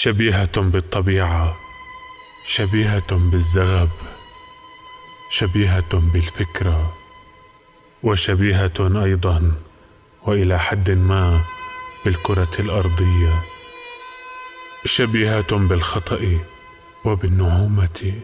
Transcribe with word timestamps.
شبيهة 0.00 0.60
بالطبيعة 0.60 1.56
شبيهة 2.46 3.16
بالزغب 3.30 3.90
شبيهة 5.30 6.00
بالفكرة 6.12 6.94
وشبيهة 8.02 9.04
أيضا 9.04 9.52
وإلى 10.22 10.58
حد 10.58 10.90
ما 10.90 11.40
بالكرة 12.04 12.50
الأرضية. 12.58 13.44
شبيهة 14.84 15.56
بالخطأ 15.56 16.38
وبالنعومة 17.04 18.20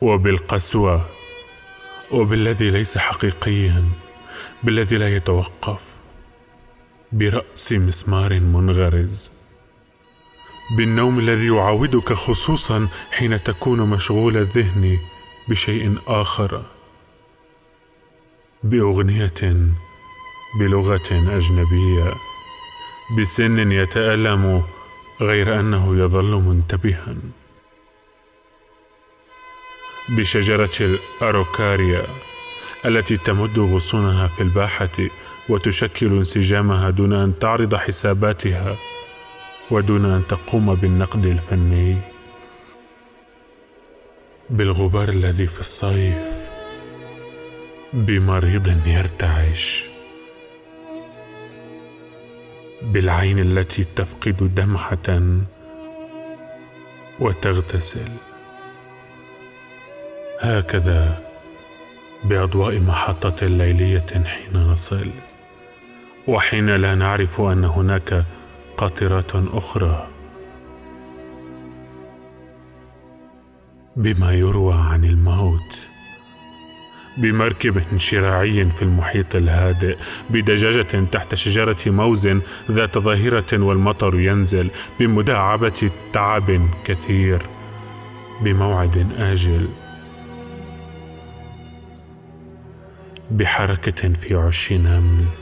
وبالقسوة 0.00 1.06
وبالذي 2.10 2.70
ليس 2.70 2.98
حقيقيا 2.98 3.84
بالذي 4.62 4.96
لا 4.96 5.16
يتوقف 5.16 5.82
برأس 7.12 7.72
مسمار 7.72 8.40
منغرز. 8.40 9.41
بالنوم 10.76 11.18
الذي 11.18 11.46
يعاودك 11.46 12.12
خصوصا 12.12 12.88
حين 13.10 13.42
تكون 13.42 13.80
مشغول 13.80 14.36
الذهن 14.36 14.98
بشيء 15.48 15.98
آخر. 16.06 16.62
بأغنية 18.62 19.56
بلغة 20.60 21.10
أجنبية. 21.12 22.14
بسن 23.18 23.72
يتألم 23.72 24.62
غير 25.20 25.60
أنه 25.60 25.96
يظل 25.96 26.42
منتبها. 26.42 27.14
بشجرة 30.08 30.70
الأروكاريا 30.80 32.06
التي 32.84 33.16
تمد 33.16 33.58
غصونها 33.58 34.26
في 34.26 34.42
الباحة 34.42 34.98
وتشكل 35.48 36.06
انسجامها 36.06 36.90
دون 36.90 37.12
أن 37.12 37.38
تعرض 37.38 37.74
حساباتها. 37.74 38.76
ودون 39.70 40.04
أن 40.04 40.26
تقوم 40.26 40.74
بالنقد 40.74 41.26
الفني 41.26 41.96
بالغبار 44.50 45.08
الذي 45.08 45.46
في 45.46 45.60
الصيف 45.60 46.48
بمريض 47.92 48.86
يرتعش 48.86 49.84
بالعين 52.82 53.38
التي 53.38 53.84
تفقد 53.84 54.54
دمعة 54.54 55.40
وتغتسل. 57.20 58.12
هكذا 60.40 61.22
بأضواء 62.24 62.80
محطة 62.80 63.46
ليلية 63.46 64.06
حين 64.24 64.56
نصل 64.56 65.10
وحين 66.28 66.70
لا 66.76 66.94
نعرف 66.94 67.40
أن 67.40 67.64
هناك 67.64 68.24
قاطرات 68.76 69.32
أخرى. 69.34 70.08
بما 73.96 74.32
يروى 74.32 74.74
عن 74.74 75.04
الموت. 75.04 75.88
بمركب 77.16 77.82
شراعي 77.96 78.70
في 78.70 78.82
المحيط 78.82 79.36
الهادئ 79.36 79.96
بدجاجة 80.30 81.04
تحت 81.12 81.34
شجرة 81.34 81.76
موز 81.86 82.28
ذات 82.70 82.98
ظاهرة 82.98 83.62
والمطر 83.64 84.20
ينزل 84.20 84.70
بمداعبة 85.00 85.90
تعب 86.12 86.68
كثير 86.84 87.42
بموعد 88.40 89.12
آجل. 89.18 89.68
بحركة 93.30 94.12
في 94.12 94.34
عش 94.34 94.72
نمل 94.72 95.41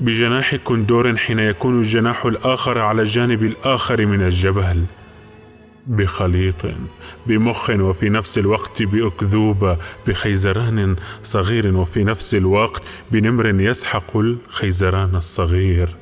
بجناح 0.00 0.54
كندور 0.56 1.16
حين 1.16 1.38
يكون 1.38 1.78
الجناح 1.78 2.26
الآخر 2.26 2.78
على 2.78 3.02
الجانب 3.02 3.42
الآخر 3.42 4.06
من 4.06 4.22
الجبل 4.22 4.84
بخليط 5.86 6.66
بمخ 7.26 7.70
وفي 7.70 8.08
نفس 8.08 8.38
الوقت 8.38 8.82
بأكذوبة 8.82 9.78
بخيزران 10.06 10.96
صغير 11.22 11.76
وفي 11.76 12.04
نفس 12.04 12.34
الوقت 12.34 12.82
بنمر 13.10 13.60
يسحق 13.60 14.16
الخيزران 14.16 15.16
الصغير. 15.16 15.96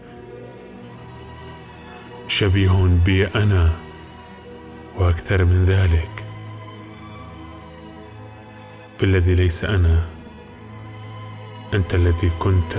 شبيه 2.28 2.98
بي 3.04 3.26
أنا 3.26 3.72
وأكثر 4.96 5.44
من 5.44 5.64
ذلك. 5.64 6.24
بالذي 9.00 9.34
ليس 9.34 9.64
أنا 9.64 10.06
أنت 11.74 11.94
الذي 11.94 12.30
كنت. 12.38 12.76